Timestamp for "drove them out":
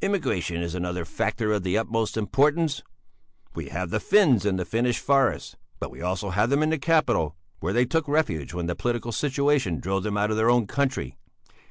9.80-10.30